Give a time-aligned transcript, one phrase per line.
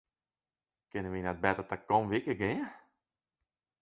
[0.89, 2.63] Kinne wy net better takom wike gean?